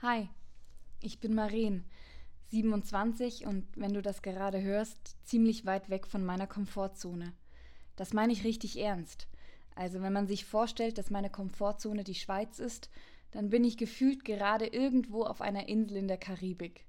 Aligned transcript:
Hi, 0.00 0.28
ich 1.00 1.18
bin 1.18 1.34
Maren, 1.34 1.84
27 2.50 3.46
und 3.46 3.66
wenn 3.74 3.92
du 3.92 4.00
das 4.00 4.22
gerade 4.22 4.62
hörst, 4.62 5.16
ziemlich 5.26 5.66
weit 5.66 5.90
weg 5.90 6.06
von 6.06 6.24
meiner 6.24 6.46
Komfortzone. 6.46 7.32
Das 7.96 8.12
meine 8.12 8.32
ich 8.32 8.44
richtig 8.44 8.78
ernst. 8.78 9.26
Also 9.74 10.00
wenn 10.00 10.12
man 10.12 10.28
sich 10.28 10.44
vorstellt, 10.44 10.98
dass 10.98 11.10
meine 11.10 11.30
Komfortzone 11.30 12.04
die 12.04 12.14
Schweiz 12.14 12.60
ist, 12.60 12.90
dann 13.32 13.50
bin 13.50 13.64
ich 13.64 13.76
gefühlt 13.76 14.24
gerade 14.24 14.68
irgendwo 14.68 15.24
auf 15.24 15.40
einer 15.40 15.68
Insel 15.68 15.96
in 15.96 16.06
der 16.06 16.18
Karibik. 16.18 16.84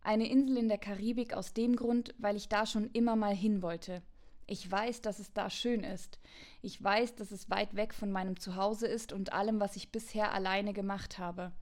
Eine 0.00 0.26
Insel 0.26 0.56
in 0.56 0.68
der 0.68 0.78
Karibik 0.78 1.34
aus 1.34 1.52
dem 1.52 1.76
Grund, 1.76 2.14
weil 2.16 2.36
ich 2.36 2.48
da 2.48 2.64
schon 2.64 2.88
immer 2.92 3.14
mal 3.14 3.36
hin 3.36 3.60
wollte. 3.60 4.00
Ich 4.46 4.70
weiß, 4.70 5.02
dass 5.02 5.18
es 5.18 5.34
da 5.34 5.50
schön 5.50 5.84
ist. 5.84 6.18
Ich 6.62 6.82
weiß, 6.82 7.14
dass 7.14 7.30
es 7.30 7.50
weit 7.50 7.76
weg 7.76 7.92
von 7.92 8.10
meinem 8.10 8.40
Zuhause 8.40 8.86
ist 8.86 9.12
und 9.12 9.34
allem, 9.34 9.60
was 9.60 9.76
ich 9.76 9.92
bisher 9.92 10.32
alleine 10.32 10.72
gemacht 10.72 11.18
habe. 11.18 11.52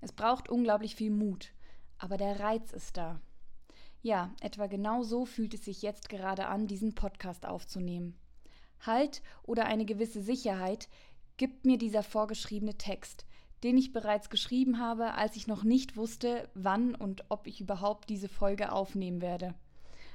Es 0.00 0.12
braucht 0.12 0.48
unglaublich 0.48 0.94
viel 0.94 1.10
Mut, 1.10 1.52
aber 1.98 2.16
der 2.16 2.40
Reiz 2.40 2.72
ist 2.72 2.96
da. 2.96 3.20
Ja, 4.02 4.34
etwa 4.40 4.66
genau 4.66 5.02
so 5.02 5.26
fühlt 5.26 5.52
es 5.52 5.64
sich 5.64 5.82
jetzt 5.82 6.08
gerade 6.08 6.46
an, 6.46 6.66
diesen 6.66 6.94
Podcast 6.94 7.44
aufzunehmen. 7.44 8.16
Halt 8.80 9.22
oder 9.42 9.66
eine 9.66 9.84
gewisse 9.84 10.22
Sicherheit 10.22 10.88
gibt 11.36 11.66
mir 11.66 11.76
dieser 11.76 12.02
vorgeschriebene 12.02 12.78
Text, 12.78 13.26
den 13.62 13.76
ich 13.76 13.92
bereits 13.92 14.30
geschrieben 14.30 14.78
habe, 14.78 15.14
als 15.14 15.36
ich 15.36 15.46
noch 15.46 15.64
nicht 15.64 15.96
wusste, 15.96 16.48
wann 16.54 16.94
und 16.94 17.24
ob 17.28 17.46
ich 17.46 17.60
überhaupt 17.60 18.08
diese 18.08 18.28
Folge 18.28 18.72
aufnehmen 18.72 19.20
werde. 19.20 19.54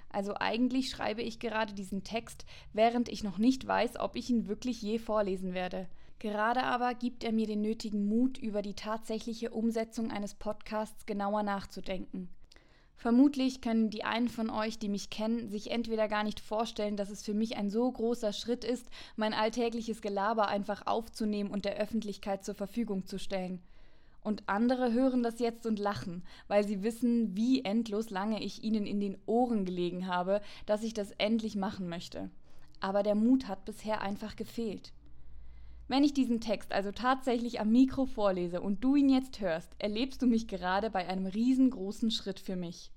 Also 0.10 0.34
eigentlich 0.36 0.90
schreibe 0.90 1.22
ich 1.22 1.40
gerade 1.40 1.74
diesen 1.74 2.04
Text, 2.04 2.46
während 2.74 3.10
ich 3.10 3.24
noch 3.24 3.38
nicht 3.38 3.68
weiß, 3.68 4.00
ob 4.00 4.16
ich 4.16 4.30
ihn 4.30 4.48
wirklich 4.48 4.82
je 4.82 4.98
vorlesen 4.98 5.54
werde. 5.54 5.88
Gerade 6.20 6.64
aber 6.64 6.94
gibt 6.94 7.24
er 7.24 7.32
mir 7.32 7.46
den 7.46 7.62
nötigen 7.62 8.08
Mut, 8.08 8.38
über 8.38 8.62
die 8.62 8.74
tatsächliche 8.74 9.50
Umsetzung 9.52 10.12
eines 10.12 10.34
Podcasts 10.34 11.06
genauer 11.06 11.44
nachzudenken. 11.44 12.30
Vermutlich 12.96 13.60
können 13.60 13.90
die 13.90 14.06
einen 14.06 14.30
von 14.30 14.50
euch, 14.50 14.80
die 14.80 14.88
mich 14.88 15.10
kennen, 15.10 15.50
sich 15.50 15.70
entweder 15.70 16.08
gar 16.08 16.24
nicht 16.24 16.40
vorstellen, 16.40 16.96
dass 16.96 17.10
es 17.10 17.24
für 17.24 17.34
mich 17.34 17.58
ein 17.58 17.70
so 17.70 17.92
großer 17.92 18.32
Schritt 18.32 18.64
ist, 18.64 18.88
mein 19.18 19.34
alltägliches 19.34 20.02
Gelaber 20.02 20.48
einfach 20.48 20.88
aufzunehmen 20.88 21.52
und 21.52 21.66
der 21.66 21.78
Öffentlichkeit 21.78 22.46
zur 22.46 22.56
Verfügung 22.56 23.06
zu 23.06 23.20
stellen. 23.20 23.62
Und 24.22 24.48
andere 24.48 24.92
hören 24.92 25.22
das 25.22 25.40
jetzt 25.40 25.68
und 25.68 25.78
lachen, 25.78 26.24
weil 26.48 26.66
sie 26.66 26.82
wissen, 26.82 27.36
wie 27.36 27.64
endlos 27.64 28.10
lange 28.10 28.42
ich 28.42 28.64
ihnen 28.64 28.88
in 28.88 29.00
den 29.00 29.18
Ohren 29.28 29.66
gelegen 29.66 30.08
habe, 30.08 30.42
dass 30.66 30.82
ich 30.82 30.96
das 30.96 31.12
endlich 31.20 31.56
machen 31.56 31.88
möchte. 31.88 32.32
Aber 32.80 33.04
der 33.04 33.14
Mut 33.14 33.48
hat 33.48 33.66
bisher 33.66 34.02
einfach 34.02 34.36
gefehlt. 34.36 34.94
Wenn 35.88 36.04
ich 36.04 36.14
diesen 36.14 36.42
Text 36.42 36.72
also 36.72 36.92
tatsächlich 36.92 37.60
am 37.60 37.72
Mikro 37.72 38.06
vorlese 38.06 38.62
und 38.62 38.84
du 38.84 38.96
ihn 38.96 39.10
jetzt 39.10 39.40
hörst, 39.40 39.72
erlebst 39.78 40.22
du 40.22 40.26
mich 40.26 40.48
gerade 40.48 40.90
bei 40.90 41.08
einem 41.08 41.28
riesengroßen 41.28 42.10
Schritt 42.10 42.40
für 42.40 42.56
mich. 42.56 42.92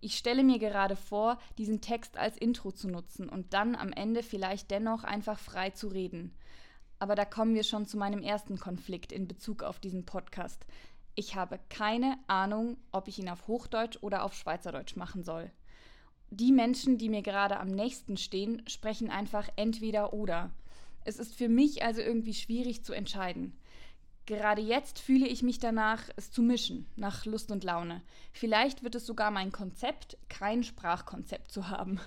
Ich 0.00 0.18
stelle 0.18 0.42
mir 0.42 0.58
gerade 0.58 0.96
vor, 0.96 1.38
diesen 1.58 1.80
Text 1.80 2.16
als 2.16 2.36
Intro 2.36 2.72
zu 2.72 2.88
nutzen 2.88 3.28
und 3.28 3.54
dann 3.54 3.76
am 3.76 3.92
Ende 3.92 4.22
vielleicht 4.22 4.70
dennoch 4.70 5.04
einfach 5.04 5.38
frei 5.38 5.70
zu 5.70 5.88
reden. 5.88 6.34
Aber 6.98 7.14
da 7.14 7.24
kommen 7.24 7.54
wir 7.54 7.62
schon 7.62 7.86
zu 7.86 7.96
meinem 7.96 8.22
ersten 8.22 8.58
Konflikt 8.58 9.12
in 9.12 9.28
Bezug 9.28 9.62
auf 9.62 9.78
diesen 9.78 10.04
Podcast. 10.04 10.66
Ich 11.14 11.34
habe 11.34 11.60
keine 11.70 12.18
Ahnung, 12.26 12.78
ob 12.90 13.08
ich 13.08 13.18
ihn 13.18 13.28
auf 13.28 13.46
Hochdeutsch 13.46 13.98
oder 14.02 14.24
auf 14.24 14.34
Schweizerdeutsch 14.34 14.96
machen 14.96 15.22
soll. 15.22 15.50
Die 16.30 16.52
Menschen, 16.52 16.98
die 16.98 17.08
mir 17.08 17.22
gerade 17.22 17.58
am 17.58 17.68
nächsten 17.68 18.16
stehen, 18.16 18.62
sprechen 18.66 19.10
einfach 19.10 19.48
entweder 19.56 20.12
oder. 20.12 20.50
Es 21.06 21.20
ist 21.20 21.36
für 21.36 21.48
mich 21.48 21.84
also 21.84 22.00
irgendwie 22.00 22.34
schwierig 22.34 22.82
zu 22.84 22.92
entscheiden. 22.92 23.56
Gerade 24.26 24.60
jetzt 24.60 24.98
fühle 24.98 25.28
ich 25.28 25.44
mich 25.44 25.60
danach, 25.60 26.02
es 26.16 26.32
zu 26.32 26.42
mischen, 26.42 26.86
nach 26.96 27.24
Lust 27.26 27.52
und 27.52 27.62
Laune. 27.62 28.02
Vielleicht 28.32 28.82
wird 28.82 28.96
es 28.96 29.06
sogar 29.06 29.30
mein 29.30 29.52
Konzept, 29.52 30.18
kein 30.28 30.64
Sprachkonzept 30.64 31.52
zu 31.52 31.68
haben. 31.68 32.00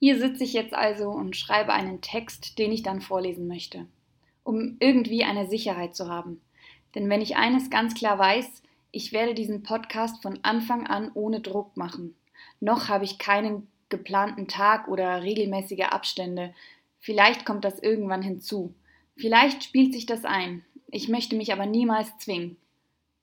Hier 0.00 0.18
sitze 0.18 0.42
ich 0.42 0.52
jetzt 0.52 0.74
also 0.74 1.10
und 1.10 1.36
schreibe 1.36 1.72
einen 1.72 2.00
Text, 2.00 2.58
den 2.58 2.72
ich 2.72 2.82
dann 2.82 3.00
vorlesen 3.00 3.46
möchte, 3.46 3.86
um 4.42 4.78
irgendwie 4.80 5.22
eine 5.22 5.46
Sicherheit 5.46 5.94
zu 5.94 6.08
haben. 6.08 6.40
Denn 6.96 7.08
wenn 7.08 7.20
ich 7.20 7.36
eines 7.36 7.70
ganz 7.70 7.94
klar 7.94 8.18
weiß, 8.18 8.64
ich 8.90 9.12
werde 9.12 9.34
diesen 9.34 9.62
Podcast 9.62 10.22
von 10.22 10.40
Anfang 10.42 10.88
an 10.88 11.12
ohne 11.14 11.40
Druck 11.40 11.76
machen. 11.76 12.16
Noch 12.58 12.88
habe 12.88 13.04
ich 13.04 13.18
keinen 13.18 13.68
geplanten 13.90 14.48
Tag 14.48 14.88
oder 14.88 15.22
regelmäßige 15.22 15.84
Abstände, 15.84 16.52
Vielleicht 17.00 17.44
kommt 17.44 17.64
das 17.64 17.78
irgendwann 17.80 18.22
hinzu. 18.22 18.74
Vielleicht 19.16 19.64
spielt 19.64 19.92
sich 19.92 20.06
das 20.06 20.24
ein. 20.24 20.64
Ich 20.90 21.08
möchte 21.08 21.34
mich 21.36 21.52
aber 21.52 21.66
niemals 21.66 22.16
zwingen. 22.18 22.56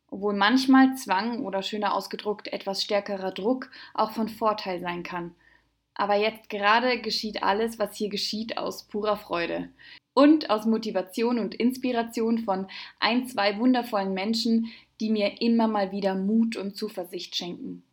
Obwohl 0.09 0.33
manchmal 0.33 0.95
Zwang 0.95 1.45
oder 1.45 1.61
schöner 1.61 1.93
ausgedruckt 1.93 2.47
etwas 2.47 2.83
stärkerer 2.83 3.31
Druck 3.31 3.69
auch 3.93 4.11
von 4.11 4.29
Vorteil 4.29 4.79
sein 4.79 5.03
kann. 5.03 5.35
Aber 5.93 6.15
jetzt 6.15 6.49
gerade 6.49 7.01
geschieht 7.01 7.43
alles, 7.43 7.79
was 7.79 7.95
hier 7.95 8.09
geschieht, 8.09 8.57
aus 8.57 8.87
purer 8.87 9.17
Freude. 9.17 9.69
Und 10.13 10.49
aus 10.49 10.65
Motivation 10.65 11.37
und 11.37 11.55
Inspiration 11.55 12.39
von 12.39 12.67
ein, 12.99 13.27
zwei 13.27 13.59
wundervollen 13.59 14.13
Menschen, 14.13 14.71
die 14.99 15.09
mir 15.09 15.41
immer 15.41 15.67
mal 15.67 15.91
wieder 15.91 16.15
Mut 16.15 16.55
und 16.55 16.75
Zuversicht 16.75 17.35
schenken. 17.35 17.83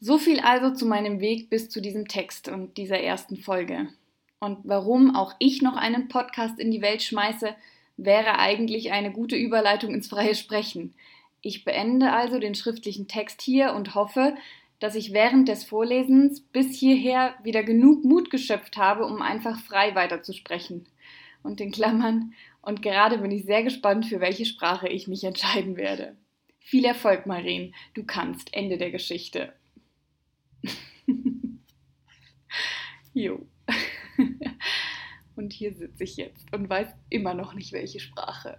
So 0.00 0.18
viel 0.18 0.40
also 0.40 0.74
zu 0.74 0.86
meinem 0.86 1.20
Weg 1.20 1.50
bis 1.50 1.68
zu 1.68 1.80
diesem 1.80 2.08
Text 2.08 2.48
und 2.48 2.78
dieser 2.78 2.98
ersten 2.98 3.36
Folge. 3.36 3.88
Und 4.40 4.58
warum 4.64 5.14
auch 5.14 5.34
ich 5.38 5.60
noch 5.60 5.76
einen 5.76 6.08
Podcast 6.08 6.58
in 6.58 6.70
die 6.70 6.80
Welt 6.80 7.02
schmeiße, 7.02 7.54
wäre 7.98 8.38
eigentlich 8.38 8.90
eine 8.90 9.12
gute 9.12 9.36
Überleitung 9.36 9.92
ins 9.92 10.08
freie 10.08 10.34
Sprechen. 10.34 10.94
Ich 11.42 11.64
beende 11.64 12.12
also 12.12 12.38
den 12.38 12.54
schriftlichen 12.54 13.06
Text 13.06 13.42
hier 13.42 13.74
und 13.74 13.94
hoffe, 13.94 14.34
dass 14.78 14.94
ich 14.94 15.12
während 15.12 15.48
des 15.48 15.64
Vorlesens 15.64 16.40
bis 16.40 16.74
hierher 16.74 17.34
wieder 17.42 17.62
genug 17.62 18.02
Mut 18.04 18.30
geschöpft 18.30 18.78
habe, 18.78 19.04
um 19.04 19.20
einfach 19.20 19.60
frei 19.60 19.94
weiterzusprechen. 19.94 20.86
Und 21.42 21.60
in 21.60 21.70
Klammern, 21.70 22.32
und 22.62 22.80
gerade 22.82 23.18
bin 23.18 23.30
ich 23.30 23.44
sehr 23.44 23.62
gespannt, 23.62 24.06
für 24.06 24.20
welche 24.20 24.46
Sprache 24.46 24.88
ich 24.88 25.06
mich 25.06 25.22
entscheiden 25.24 25.76
werde. 25.76 26.16
Viel 26.60 26.86
Erfolg, 26.86 27.26
Maren, 27.26 27.74
du 27.94 28.04
kannst. 28.04 28.54
Ende 28.54 28.78
der 28.78 28.90
Geschichte. 28.90 29.52
jo. 33.14 33.46
und 35.36 35.52
hier 35.52 35.74
sitze 35.74 36.04
ich 36.04 36.16
jetzt 36.16 36.52
und 36.52 36.68
weiß 36.68 36.88
immer 37.08 37.34
noch 37.34 37.54
nicht, 37.54 37.72
welche 37.72 38.00
Sprache. 38.00 38.58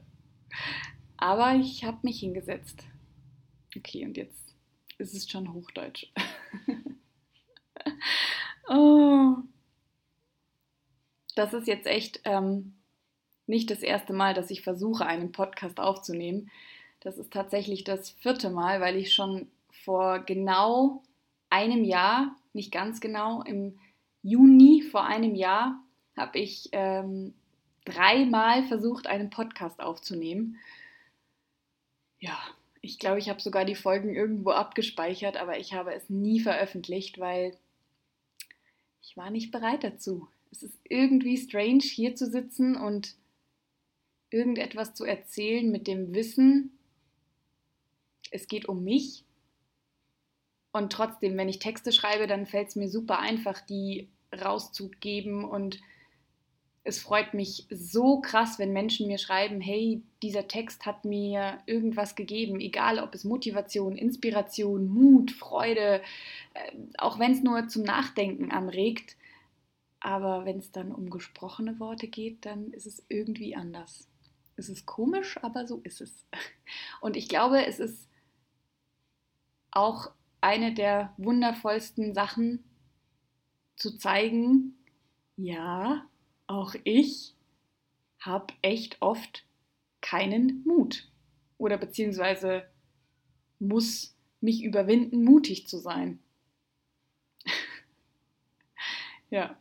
Aber 1.18 1.56
ich 1.56 1.84
habe 1.84 2.00
mich 2.04 2.20
hingesetzt. 2.20 2.84
Okay, 3.76 4.06
und 4.06 4.18
jetzt 4.18 4.56
ist 4.98 5.14
es 5.14 5.30
schon 5.30 5.54
Hochdeutsch. 5.54 6.08
oh. 8.70 9.36
Das 11.36 11.54
ist 11.54 11.68
jetzt 11.68 11.88
echt 11.88 12.22
ähm, 12.26 12.74
nicht 13.48 13.72
das 13.72 13.82
erste 13.82 14.14
Mal, 14.14 14.34
dass 14.34 14.50
ich 14.50 14.62
versuche, 14.62 15.06
einen 15.06 15.32
Podcast 15.32 15.80
aufzunehmen. 15.80 16.50
Das 17.00 17.18
ist 17.18 17.32
tatsächlich 17.32 17.84
das 17.84 18.12
vierte 18.12 18.50
Mal, 18.50 18.82
weil 18.82 18.96
ich 18.96 19.14
schon 19.14 19.48
vor 19.84 20.20
genau 20.20 21.04
einem 21.50 21.84
Jahr, 21.84 22.36
nicht 22.54 22.72
ganz 22.72 23.02
genau, 23.02 23.42
im 23.44 23.80
Juni 24.24 24.82
vor 24.82 25.06
einem 25.06 25.36
Jahr 25.36 25.84
habe 26.16 26.40
ich 26.40 26.70
ähm, 26.72 27.34
dreimal 27.86 28.64
versucht, 28.68 29.08
einen 29.08 29.30
Podcast 29.30 29.80
aufzunehmen. 29.80 30.58
Ja, 32.20 32.38
ich 32.82 33.00
glaube, 33.00 33.20
ich 33.20 33.30
habe 33.30 33.42
sogar 33.42 33.66
die 33.66 33.76
Folgen 33.76 34.14
irgendwo 34.14 34.52
abgespeichert, 34.52 35.38
aber 35.38 35.60
ich 35.60 35.74
habe 35.74 35.94
es 35.94 36.10
nie 36.10 36.40
veröffentlicht, 36.40 37.20
weil 37.20 37.58
ich 39.02 39.18
war 39.18 39.30
nicht 39.30 39.52
bereit 39.52 39.84
dazu. 39.84 40.28
Es 40.52 40.64
ist 40.64 40.78
irgendwie 40.84 41.38
strange, 41.38 41.84
hier 41.84 42.16
zu 42.16 42.30
sitzen 42.30 42.76
und 42.76 43.16
irgendetwas 44.30 44.94
zu 44.94 45.06
erzählen 45.06 45.72
mit 45.72 45.88
dem 45.88 46.14
Wissen, 46.14 46.78
es 48.32 48.48
geht 48.48 48.68
um 48.68 48.84
mich 48.84 49.26
und 50.74 50.94
trotzdem, 50.94 51.38
wenn 51.38 51.50
ich 51.50 51.60
Texte 51.60 51.92
schreibe, 51.92 52.28
dann 52.28 52.46
fällt 52.46 52.70
es 52.70 52.76
mir 52.76 52.90
super 52.90 53.20
einfach, 53.20 53.60
die 53.62 54.10
rauszugeben. 54.34 55.44
Und 55.44 55.82
es 56.84 57.00
freut 57.00 57.34
mich 57.34 57.68
so 57.70 58.22
krass, 58.22 58.58
wenn 58.58 58.72
Menschen 58.72 59.08
mir 59.08 59.18
schreiben, 59.18 59.60
hey, 59.60 60.02
dieser 60.22 60.48
Text 60.48 60.86
hat 60.86 61.04
mir 61.04 61.60
irgendwas 61.66 62.16
gegeben, 62.16 62.60
egal 62.62 63.00
ob 63.00 63.14
es 63.14 63.26
Motivation, 63.26 63.98
Inspiration, 63.98 64.88
Mut, 64.88 65.32
Freude, 65.32 66.02
äh, 66.54 66.72
auch 66.98 67.20
wenn 67.20 67.34
es 67.34 67.44
nur 67.44 67.68
zum 67.68 67.84
Nachdenken 67.84 68.52
anregt. 68.52 69.18
Aber 70.00 70.46
wenn 70.46 70.58
es 70.58 70.72
dann 70.72 70.92
um 70.92 71.10
gesprochene 71.10 71.80
Worte 71.80 72.08
geht, 72.08 72.46
dann 72.46 72.72
ist 72.72 72.88
es 72.88 73.06
irgendwie 73.10 73.56
anders. 73.56 74.08
Es 74.56 74.70
ist 74.70 74.86
komisch, 74.86 75.38
aber 75.44 75.68
so 75.68 75.82
ist 75.84 76.02
es. 76.02 76.26
Und 77.02 77.18
ich 77.18 77.28
glaube, 77.28 77.66
es 77.66 77.80
ist 77.80 78.08
auch 79.72 80.12
eine 80.42 80.74
der 80.74 81.14
wundervollsten 81.18 82.14
Sachen 82.14 82.64
zu 83.76 83.98
zeigen, 83.98 84.76
ja, 85.38 86.06
auch 86.48 86.76
ich 86.84 87.36
habe 88.20 88.54
echt 88.62 89.02
oft 89.02 89.46
keinen 90.02 90.64
Mut 90.66 91.10
oder 91.58 91.78
beziehungsweise 91.78 92.68
muss 93.60 94.16
mich 94.42 94.64
überwinden, 94.64 95.24
mutig 95.24 95.68
zu 95.68 95.78
sein. 95.78 96.20
ja. 99.30 99.56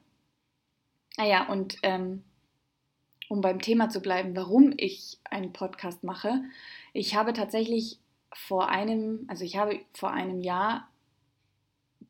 Ah 1.16 1.24
und 1.52 1.76
ähm, 1.82 2.24
um 3.28 3.42
beim 3.42 3.60
Thema 3.60 3.90
zu 3.90 4.00
bleiben, 4.00 4.34
warum 4.34 4.72
ich 4.76 5.18
einen 5.24 5.52
Podcast 5.52 6.02
mache, 6.02 6.42
ich 6.92 7.14
habe 7.14 7.32
tatsächlich 7.32 7.98
vor 8.32 8.68
einem, 8.68 9.24
also 9.28 9.44
ich 9.44 9.56
habe 9.56 9.80
vor 9.92 10.10
einem 10.10 10.40
Jahr 10.40 10.88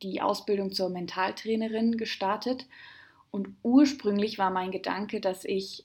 die 0.02 0.20
Ausbildung 0.22 0.72
zur 0.72 0.88
Mentaltrainerin 0.90 1.96
gestartet 1.96 2.66
und 3.30 3.48
ursprünglich 3.62 4.38
war 4.38 4.50
mein 4.50 4.70
Gedanke, 4.70 5.20
dass 5.20 5.44
ich 5.44 5.84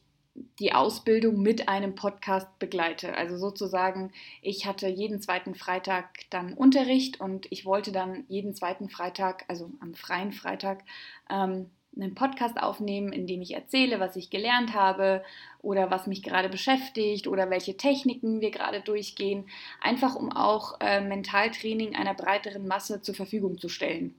die 0.60 0.74
Ausbildung 0.74 1.42
mit 1.42 1.70
einem 1.70 1.96
Podcast 1.96 2.60
begleite. 2.60 3.16
Also 3.16 3.38
sozusagen, 3.38 4.12
ich 4.42 4.66
hatte 4.66 4.88
jeden 4.88 5.22
zweiten 5.22 5.56
Freitag 5.56 6.30
dann 6.30 6.54
Unterricht 6.54 7.22
und 7.22 7.50
ich 7.52 7.66
wollte 7.66 7.92
dann 7.92 8.26
jeden 8.28 8.54
zweiten 8.54 8.90
Freitag, 8.90 9.46
also 9.48 9.72
am 9.80 9.94
freien 9.94 10.34
Freitag, 10.34 10.84
ähm, 11.30 11.70
einen 11.96 12.16
Podcast 12.16 12.58
aufnehmen, 12.58 13.14
in 13.14 13.28
dem 13.28 13.42
ich 13.42 13.54
erzähle, 13.54 14.00
was 14.00 14.16
ich 14.16 14.30
gelernt 14.30 14.74
habe 14.74 15.24
oder 15.62 15.92
was 15.92 16.08
mich 16.08 16.24
gerade 16.24 16.50
beschäftigt 16.50 17.28
oder 17.28 17.50
welche 17.50 17.78
Techniken 17.78 18.42
wir 18.42 18.52
gerade 18.52 18.82
durchgehen, 18.82 19.48
einfach 19.82 20.16
um 20.16 20.32
auch 20.32 20.80
äh, 20.82 21.02
Mentaltraining 21.02 21.96
einer 21.96 22.14
breiteren 22.14 22.68
Masse 22.68 23.02
zur 23.02 23.16
Verfügung 23.16 23.58
zu 23.58 23.70
stellen. 23.70 24.16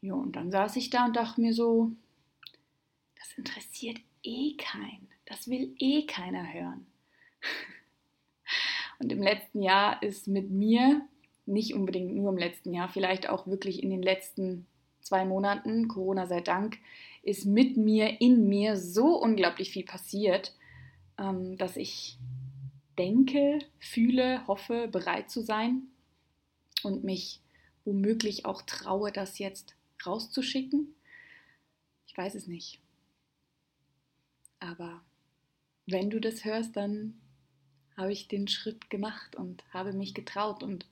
Ja, 0.00 0.14
und 0.14 0.36
dann 0.36 0.50
saß 0.50 0.76
ich 0.76 0.90
da 0.90 1.06
und 1.06 1.16
dachte 1.16 1.40
mir 1.40 1.52
so, 1.52 1.90
das 3.18 3.32
interessiert 3.36 3.98
eh 4.22 4.54
keinen. 4.56 5.08
Das 5.24 5.48
will 5.48 5.74
eh 5.78 6.06
keiner 6.06 6.52
hören. 6.52 6.86
Und 8.98 9.12
im 9.12 9.20
letzten 9.20 9.60
Jahr 9.60 10.02
ist 10.02 10.26
mit 10.26 10.50
mir, 10.50 11.02
nicht 11.44 11.74
unbedingt 11.74 12.14
nur 12.14 12.30
im 12.30 12.38
letzten 12.38 12.72
Jahr, 12.72 12.88
vielleicht 12.88 13.28
auch 13.28 13.46
wirklich 13.46 13.82
in 13.82 13.90
den 13.90 14.02
letzten 14.02 14.66
zwei 15.06 15.24
Monaten, 15.24 15.88
Corona 15.88 16.26
sei 16.26 16.40
Dank, 16.40 16.78
ist 17.22 17.46
mit 17.46 17.76
mir, 17.76 18.20
in 18.20 18.48
mir 18.48 18.76
so 18.76 19.20
unglaublich 19.20 19.70
viel 19.70 19.84
passiert, 19.84 20.54
ähm, 21.18 21.56
dass 21.56 21.76
ich 21.76 22.18
denke, 22.98 23.60
fühle, 23.78 24.46
hoffe, 24.46 24.88
bereit 24.88 25.30
zu 25.30 25.42
sein 25.42 25.82
und 26.82 27.04
mich 27.04 27.40
womöglich 27.84 28.44
auch 28.44 28.62
traue, 28.62 29.12
das 29.12 29.38
jetzt 29.38 29.74
rauszuschicken. 30.04 30.94
Ich 32.06 32.16
weiß 32.16 32.34
es 32.34 32.46
nicht. 32.46 32.80
Aber 34.58 35.02
wenn 35.86 36.10
du 36.10 36.20
das 36.20 36.44
hörst, 36.44 36.76
dann 36.76 37.20
habe 37.96 38.12
ich 38.12 38.28
den 38.28 38.48
Schritt 38.48 38.90
gemacht 38.90 39.36
und 39.36 39.62
habe 39.72 39.92
mich 39.92 40.14
getraut 40.14 40.62
und 40.62 40.86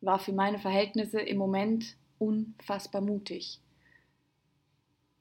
war 0.00 0.18
für 0.18 0.32
meine 0.32 0.58
Verhältnisse 0.58 1.20
im 1.20 1.38
Moment 1.38 1.96
unfassbar 2.18 3.00
mutig. 3.00 3.60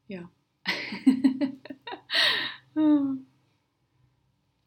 Ja. 0.07 0.29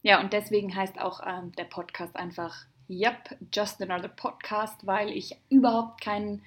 ja, 0.02 0.20
und 0.20 0.32
deswegen 0.32 0.74
heißt 0.74 1.00
auch 1.00 1.20
ähm, 1.26 1.52
der 1.52 1.64
Podcast 1.64 2.16
einfach 2.16 2.66
Yep, 2.88 3.36
just 3.52 3.80
another 3.80 4.08
podcast, 4.08 4.84
weil 4.84 5.10
ich 5.10 5.36
überhaupt 5.48 6.00
kein 6.00 6.42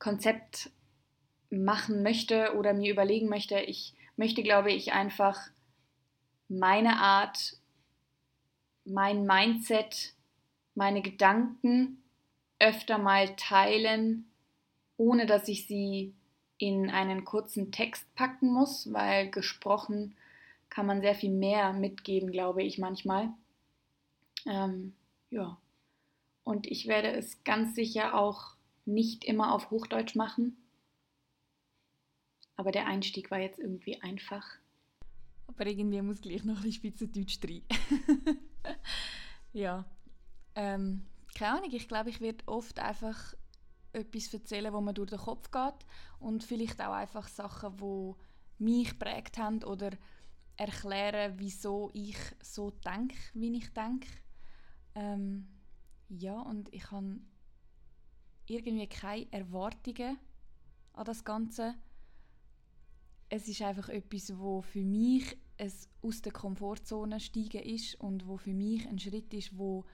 Konzept 0.00 0.70
machen 1.48 2.02
möchte 2.02 2.56
oder 2.56 2.72
mir 2.72 2.90
überlegen 2.90 3.28
möchte. 3.28 3.60
Ich 3.60 3.94
möchte, 4.16 4.42
glaube 4.42 4.72
ich, 4.72 4.92
einfach 4.92 5.38
meine 6.48 6.96
Art, 6.96 7.56
mein 8.84 9.26
Mindset, 9.26 10.14
meine 10.74 11.02
Gedanken 11.02 12.02
öfter 12.58 12.98
mal 12.98 13.36
teilen, 13.36 14.28
ohne 14.96 15.26
dass 15.26 15.48
ich 15.48 15.66
sie 15.66 16.14
in 16.58 16.90
einen 16.90 17.24
kurzen 17.24 17.70
Text 17.70 18.12
packen 18.14 18.52
muss, 18.52 18.92
weil 18.92 19.30
gesprochen 19.30 20.16
kann 20.70 20.86
man 20.86 21.00
sehr 21.00 21.14
viel 21.14 21.30
mehr 21.30 21.72
mitgeben, 21.72 22.32
glaube 22.32 22.62
ich 22.62 22.78
manchmal. 22.78 23.30
Ähm, 24.46 24.94
ja. 25.30 25.58
Und 26.44 26.66
ich 26.66 26.86
werde 26.86 27.12
es 27.12 27.42
ganz 27.44 27.74
sicher 27.74 28.14
auch 28.14 28.56
nicht 28.84 29.24
immer 29.24 29.52
auf 29.52 29.70
Hochdeutsch 29.70 30.14
machen. 30.14 30.56
Aber 32.56 32.72
der 32.72 32.86
Einstieg 32.86 33.30
war 33.30 33.38
jetzt 33.38 33.58
irgendwie 33.58 34.00
einfach. 34.00 34.46
Aber 35.46 35.66
irgendwie 35.66 36.00
muss 36.02 36.20
gleich 36.20 36.44
noch 36.44 36.58
ein 36.58 36.62
bisschen 36.62 36.92
Schweizerdeutsch 36.92 37.40
drin. 37.40 37.62
ja. 39.52 39.84
Ähm, 40.54 41.04
keine 41.34 41.58
Ahnung, 41.58 41.70
ich 41.72 41.88
glaube, 41.88 42.10
ich 42.10 42.20
werde 42.20 42.46
oft 42.46 42.78
einfach 42.78 43.34
etwas 43.96 44.32
erzählen, 44.32 44.72
wo 44.72 44.80
mir 44.80 44.94
durch 44.94 45.10
den 45.10 45.18
Kopf 45.18 45.50
geht 45.50 45.86
und 46.18 46.44
vielleicht 46.44 46.80
auch 46.80 46.92
einfach 46.92 47.28
Sachen, 47.28 47.80
wo 47.80 48.16
mich 48.58 48.90
geprägt 48.90 49.38
haben 49.38 49.62
oder 49.64 49.90
erklären, 50.56 51.34
wieso 51.36 51.90
ich 51.92 52.16
so 52.42 52.70
denke, 52.70 53.16
wie 53.34 53.56
ich 53.56 53.72
denke. 53.72 54.08
Ähm, 54.94 55.48
ja, 56.08 56.40
und 56.40 56.72
ich 56.72 56.90
habe 56.90 57.20
irgendwie 58.46 58.86
keine 58.86 59.30
Erwartungen 59.32 60.18
an 60.94 61.04
das 61.04 61.24
Ganze 61.24 61.74
es 63.28 63.48
ist 63.48 63.62
einfach 63.62 63.88
etwas, 63.88 64.38
wo 64.38 64.62
für 64.62 64.84
mich 64.84 65.36
es 65.56 65.88
aus 66.02 66.22
der 66.22 66.32
Komfortzone 66.32 67.18
steigen 67.18 67.62
ist 67.62 67.94
und 67.96 68.26
wo 68.26 68.36
für 68.36 68.52
mich 68.52 68.86
ein 68.86 68.98
Schritt 68.98 69.32
ist, 69.34 69.56
wo 69.56 69.84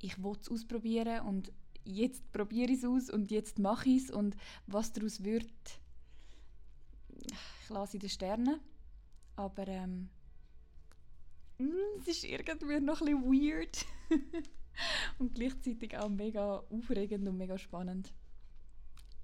ich 0.00 0.16
es 0.18 0.50
ausprobieren 0.50 1.26
und 1.26 1.52
jetzt 1.84 2.30
probiere 2.32 2.72
ich 2.72 2.78
es 2.78 2.84
aus 2.84 3.10
und 3.10 3.30
jetzt 3.30 3.58
mache 3.58 3.88
ich 3.88 4.04
es 4.04 4.10
und 4.10 4.36
was 4.66 4.92
daraus 4.92 5.22
wird, 5.24 5.50
ich 7.08 7.68
lasse 7.68 7.96
in 7.96 8.00
den 8.00 8.10
Sternen. 8.10 8.60
Aber 9.36 9.66
ähm, 9.68 10.10
es 11.98 12.08
ist 12.08 12.24
irgendwie 12.24 12.80
noch 12.80 13.00
ein 13.00 13.22
weird 13.22 13.84
und 15.18 15.34
gleichzeitig 15.34 15.96
auch 15.96 16.08
mega 16.08 16.58
aufregend 16.70 17.26
und 17.28 17.36
mega 17.36 17.58
spannend. 17.58 18.12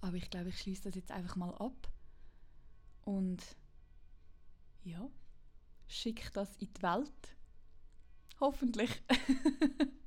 Aber 0.00 0.16
ich 0.16 0.30
glaube, 0.30 0.50
ich 0.50 0.58
schließe 0.58 0.84
das 0.84 0.94
jetzt 0.94 1.10
einfach 1.10 1.36
mal 1.36 1.54
ab 1.54 1.90
und 3.04 3.42
ja, 4.84 5.08
schick 5.88 6.32
das 6.32 6.56
in 6.58 6.72
die 6.72 6.82
Welt. 6.82 7.36
Hoffentlich. 8.40 9.02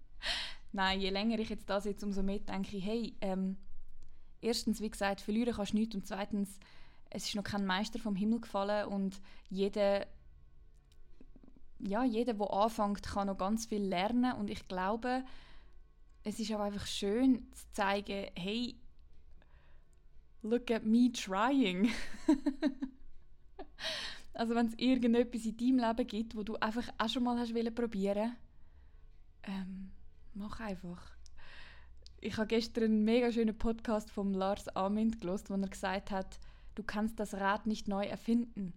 Nein, 0.72 1.02
je 1.02 1.10
länger 1.10 1.40
ich 1.40 1.50
jetzt 1.50 1.70
da 1.70 1.82
sitze, 1.82 2.06
umso 2.06 2.22
mehr 2.22 2.40
denke 2.40 2.78
ich, 2.78 2.86
hey, 2.86 3.16
ähm, 3.22 3.58
erstens, 4.42 4.82
wie 4.82 4.90
gesagt, 4.90 5.22
verlieren 5.22 5.54
kannst 5.54 5.74
du 5.74 5.78
nichts 5.78 5.96
und 5.96 6.06
zweitens, 6.06 6.60
es 7.10 7.28
ist 7.28 7.36
noch 7.36 7.44
kein 7.44 7.66
Meister 7.66 8.00
vom 8.00 8.16
Himmel 8.16 8.42
gefallen 8.42 8.88
und 8.88 9.20
jeder, 9.50 10.06
ja, 11.80 12.04
jeder, 12.04 12.36
der 12.36 12.54
anfängt, 12.54 13.04
kann 13.04 13.28
noch 13.28 13.38
ganz 13.38 13.66
viel 13.66 13.82
lernen 13.82 14.34
und 14.34 14.50
ich 14.50 14.68
glaube, 14.68 15.24
es 16.24 16.40
ist 16.40 16.54
auch 16.54 16.60
einfach 16.60 16.86
schön 16.86 17.48
zu 17.52 17.72
zeigen, 17.72 18.30
hey, 18.36 18.76
look 20.44 20.70
at 20.70 20.86
me 20.86 21.12
trying. 21.12 21.90
also 24.34 24.54
wenn 24.54 24.68
es 24.68 24.78
irgendetwas 24.78 25.46
in 25.46 25.58
deinem 25.58 25.80
Leben 25.80 26.08
gibt, 26.08 26.36
wo 26.36 26.44
du 26.44 26.56
einfach 26.58 26.88
auch 26.98 27.10
schon 27.10 27.24
mal 27.24 27.40
hast 27.40 27.54
probieren 27.74 28.36
ähm, 29.44 29.92
mach 30.34 30.60
einfach. 30.60 31.12
Ich 32.22 32.38
habe 32.38 32.48
gestern 32.48 32.84
einen 32.86 33.04
mega 33.06 33.32
schönen 33.32 33.58
Podcast 33.58 34.12
von 34.12 34.34
Lars 34.34 34.68
Amind 34.70 35.22
gelost, 35.22 35.50
wo 35.50 35.56
er 35.56 35.68
gesagt 35.68 36.12
hat, 36.12 36.40
du 36.76 36.84
kannst 36.84 37.20
das 37.20 37.34
Rad 37.34 37.66
nicht 37.66 37.88
neu 37.88 38.06
erfinden. 38.06 38.74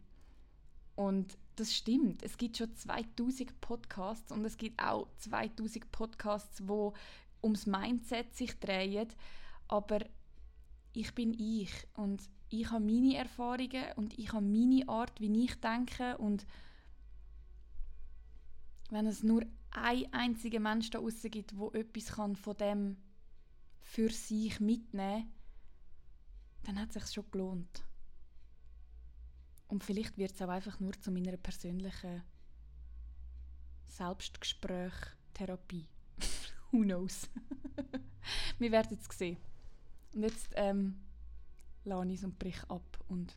Und 0.94 1.36
das 1.56 1.74
stimmt. 1.74 2.22
Es 2.22 2.36
gibt 2.36 2.56
schon 2.56 2.74
2000 2.74 3.60
Podcasts 3.60 4.30
und 4.30 4.44
es 4.44 4.56
gibt 4.56 4.82
auch 4.82 5.08
2000 5.18 5.90
Podcasts, 5.90 6.66
wo 6.68 6.94
ums 7.42 7.66
Mindset 7.66 8.34
sich 8.34 8.58
drehen. 8.58 9.08
Aber 9.68 10.00
ich 10.92 11.14
bin 11.14 11.34
ich 11.34 11.70
und 11.94 12.22
ich 12.48 12.70
habe 12.70 12.84
meine 12.84 13.16
Erfahrungen 13.16 13.84
und 13.96 14.18
ich 14.18 14.32
habe 14.32 14.44
meine 14.44 14.88
Art, 14.88 15.20
wie 15.20 15.44
ich 15.44 15.58
denke 15.60 16.18
und 16.18 16.46
wenn 18.90 19.06
es 19.06 19.22
nur 19.22 19.42
ein 19.72 20.12
einziger 20.12 20.60
Mensch 20.60 20.90
da 20.90 20.98
draussen 20.98 21.30
gibt, 21.30 21.56
wo 21.56 21.70
etwas 21.70 22.06
kann 22.12 22.36
von 22.36 22.56
dem 22.56 22.96
für 23.80 24.10
sich 24.10 24.60
mitnehmen 24.60 25.22
kann, 25.22 25.32
dann 26.64 26.80
hat 26.80 26.94
es 26.94 27.02
sich 27.02 27.12
schon 27.12 27.30
gelohnt. 27.30 27.84
Und 29.68 29.82
vielleicht 29.82 30.18
wird 30.18 30.32
es 30.32 30.42
auch 30.42 30.48
einfach 30.48 30.78
nur 30.80 30.92
zu 31.00 31.10
meiner 31.10 31.36
persönlichen 31.36 32.22
Selbstgespräch, 33.86 34.92
Therapie. 35.34 35.88
Who 36.70 36.82
knows? 36.82 37.28
Wir 38.58 38.70
werden 38.70 38.98
es 39.00 39.18
sehen. 39.18 39.38
Und 40.14 40.22
jetzt 40.22 40.50
ähm, 40.56 41.00
lade 41.84 42.12
ich 42.12 42.18
es 42.18 42.24
und 42.24 42.38
brich 42.38 42.62
ab 42.68 42.98
und 43.08 43.36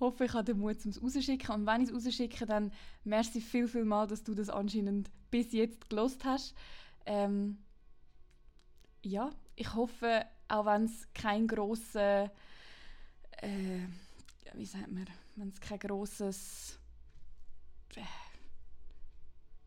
hoffe, 0.00 0.24
ich 0.24 0.32
habe 0.32 0.44
den 0.44 0.58
Mut, 0.58 0.84
es 0.84 1.02
rauszuschicken. 1.02 1.54
Und 1.54 1.66
wenn 1.66 1.82
ich 1.82 1.90
es 1.90 1.94
rausschicke, 1.94 2.46
dann 2.46 2.72
merci 3.04 3.40
viel, 3.40 3.68
viel 3.68 3.84
mal, 3.84 4.06
dass 4.06 4.24
du 4.24 4.34
das 4.34 4.48
anscheinend 4.48 5.10
bis 5.36 5.52
jetzt 5.52 5.90
gelost 5.90 6.24
hast. 6.24 6.54
Ähm, 7.04 7.58
ja, 9.02 9.30
ich 9.54 9.74
hoffe, 9.74 10.24
auch 10.48 10.64
wenn 10.64 10.84
es 10.84 11.06
kein 11.12 11.46
grosser, 11.46 12.32
äh, 13.42 13.80
wie 14.54 14.64
sagt 14.64 14.90
man, 14.90 15.06
wenn 15.34 15.48
es 15.50 15.60
kein 15.60 15.78
grosses, 15.78 16.80
äh, 17.96 18.02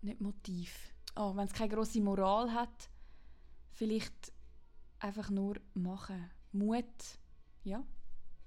nicht 0.02 0.22
Motiv, 0.22 0.92
oh, 1.16 1.36
wenn 1.36 1.46
es 1.46 1.54
keine 1.54 1.70
grosse 1.70 2.02
Moral 2.02 2.52
hat, 2.52 2.90
vielleicht 3.72 4.34
einfach 4.98 5.30
nur 5.30 5.56
machen. 5.76 6.32
Mut, 6.52 6.86
ja. 7.64 7.86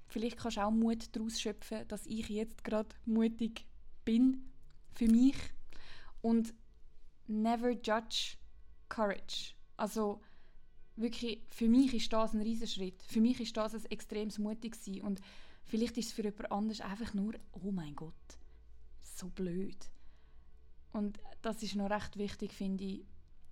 Vielleicht 0.08 0.38
kannst 0.38 0.56
du 0.56 0.62
auch 0.62 0.72
Mut 0.72 1.14
daraus 1.14 1.40
schöpfen, 1.40 1.86
dass 1.86 2.04
ich 2.06 2.28
jetzt 2.28 2.64
gerade 2.64 2.88
mutig 3.06 3.64
bin 4.04 4.52
für 4.92 5.06
mich. 5.06 5.36
Und 6.20 6.52
never 7.26 7.70
judge 7.70 8.36
courage. 8.88 9.54
Also 9.76 10.20
wirklich, 10.96 11.40
für 11.50 11.68
mich 11.68 11.94
ist 11.94 12.12
das 12.12 12.34
ein 12.34 12.42
Riesenschritt. 12.42 13.02
Für 13.02 13.20
mich 13.20 13.40
ist 13.40 13.56
das 13.56 13.74
ein 13.74 13.84
extremes 13.86 14.38
mutig 14.38 14.76
sein. 14.76 15.00
Und 15.00 15.20
vielleicht 15.64 15.96
ist 15.98 16.08
es 16.08 16.12
für 16.12 16.22
jemand 16.22 16.52
anderes 16.52 16.80
einfach 16.80 17.14
nur, 17.14 17.34
oh 17.52 17.70
mein 17.70 17.94
Gott, 17.94 18.14
so 19.02 19.28
blöd. 19.28 19.90
Und 20.92 21.18
das 21.40 21.62
ist 21.62 21.74
noch 21.74 21.90
recht 21.90 22.16
wichtig, 22.18 22.52
finde 22.52 22.84
ich. 22.84 23.04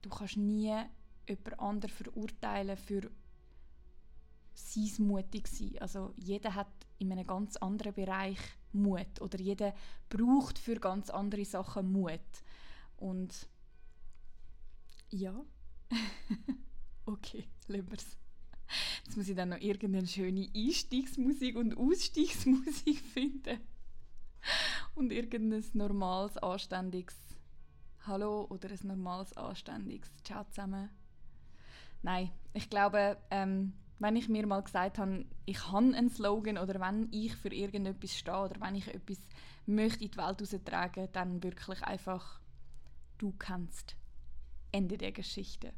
Du 0.03 0.11
kannst 0.11 0.37
nie 0.37 0.77
jemand 1.27 1.61
anderen 1.61 1.93
verurteilen 1.95 2.77
für 2.77 3.11
sein 4.55 5.07
mutig 5.07 5.49
sein. 5.49 5.77
Also 5.81 6.13
jeder 6.17 6.55
hat 6.55 6.69
in 6.99 7.13
einem 7.13 7.27
ganz 7.27 7.57
anderen 7.57 7.95
Bereich 7.95 8.39
Mut 8.73 9.21
oder 9.21 9.39
jeder 9.39 9.75
braucht 10.09 10.59
für 10.59 10.77
ganz 10.77 11.11
andere 11.11 11.45
Sachen 11.45 11.91
Mut. 11.91 12.21
Und 12.97 13.49
ja, 15.11 15.45
okay, 17.07 17.49
lieber's. 17.67 18.17
Jetzt 19.05 19.17
muss 19.17 19.29
ich 19.29 19.37
dann 19.37 19.49
noch 19.49 19.61
irgendeine 19.61 20.07
schöne 20.07 20.49
Einstiegsmusik 20.55 21.57
und 21.57 21.77
Ausstiegsmusik 21.77 23.01
finden. 23.13 23.59
Und 24.95 25.13
irgendein 25.13 25.65
normales, 25.73 26.37
anständiges 26.39 27.17
Hallo 28.07 28.47
oder 28.49 28.71
ein 28.71 28.87
normales, 28.87 29.37
anständiges 29.37 30.11
Ciao 30.25 30.45
zusammen. 30.45 30.89
Nein, 32.03 32.31
ich 32.55 32.71
glaube, 32.71 33.19
ähm, 33.31 33.75
wenn 33.99 34.17
ich 34.17 34.29
mir 34.29 34.47
mal 34.47 34.63
gesagt 34.63 34.99
habe, 34.99 35.27
ich 35.45 35.71
habe 35.71 35.95
einen 35.95 36.09
Slogan 36.09 36.57
oder 36.57 36.81
wenn 36.81 37.09
ich 37.13 37.37
für 37.37 37.53
irgendetwas 37.53 38.17
stehe 38.17 38.39
oder 38.39 38.61
wenn 38.61 38.75
ich 38.75 38.89
etwas 38.89 39.19
möchte 39.67 40.05
in 40.05 40.11
die 40.13 40.17
Welt 40.17 40.41
heraustragen, 40.41 41.09
dann 41.13 41.43
wirklich 41.43 41.83
einfach 41.83 42.41
du 43.19 43.35
kannst. 43.39 43.97
Ende 44.73 44.99
der 44.99 45.13
Geschichte. 45.13 45.73